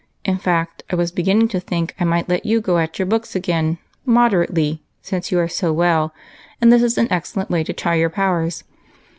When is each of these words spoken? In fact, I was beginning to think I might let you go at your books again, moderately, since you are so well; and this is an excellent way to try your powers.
In 0.25 0.39
fact, 0.39 0.81
I 0.89 0.95
was 0.95 1.11
beginning 1.11 1.47
to 1.49 1.59
think 1.59 1.93
I 1.99 2.05
might 2.05 2.27
let 2.27 2.43
you 2.43 2.59
go 2.59 2.79
at 2.79 2.97
your 2.97 3.05
books 3.05 3.35
again, 3.35 3.77
moderately, 4.03 4.81
since 5.03 5.31
you 5.31 5.37
are 5.37 5.47
so 5.47 5.71
well; 5.71 6.11
and 6.59 6.73
this 6.73 6.81
is 6.81 6.97
an 6.97 7.11
excellent 7.13 7.51
way 7.51 7.63
to 7.63 7.71
try 7.73 7.93
your 7.93 8.09
powers. 8.09 8.63